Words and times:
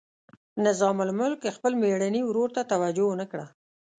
نظام 0.65 0.97
الملک 1.05 1.41
خپل 1.55 1.71
میرني 1.81 2.21
ورور 2.25 2.49
ته 2.55 2.61
توجه 2.71 3.05
ونه 3.09 3.25
کړه. 3.31 3.45